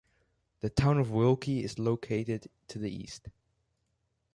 The 0.61 0.71
town 0.71 0.97
of 0.97 1.11
Wilkie 1.11 1.63
is 1.63 1.77
located 1.77 2.49
to 2.69 2.79
the 2.79 2.89
east. 2.89 3.29